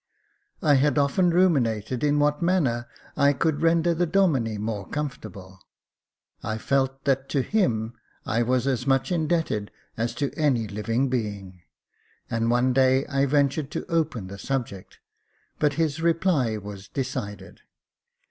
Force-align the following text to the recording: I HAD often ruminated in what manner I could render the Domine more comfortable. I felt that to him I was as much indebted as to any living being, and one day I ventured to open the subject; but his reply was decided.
I 0.63 0.73
HAD 0.81 0.97
often 0.97 1.29
ruminated 1.29 2.03
in 2.03 2.17
what 2.17 2.41
manner 2.41 2.87
I 3.15 3.33
could 3.33 3.61
render 3.61 3.93
the 3.93 4.07
Domine 4.07 4.59
more 4.59 4.87
comfortable. 4.89 5.59
I 6.41 6.57
felt 6.57 7.03
that 7.05 7.29
to 7.29 7.43
him 7.43 7.93
I 8.25 8.41
was 8.41 8.65
as 8.65 8.87
much 8.87 9.11
indebted 9.11 9.69
as 9.97 10.15
to 10.15 10.31
any 10.33 10.67
living 10.67 11.07
being, 11.09 11.61
and 12.31 12.49
one 12.49 12.73
day 12.73 13.05
I 13.05 13.27
ventured 13.27 13.69
to 13.73 13.85
open 13.91 14.25
the 14.25 14.39
subject; 14.39 14.97
but 15.59 15.73
his 15.73 16.01
reply 16.01 16.57
was 16.57 16.87
decided. 16.87 17.59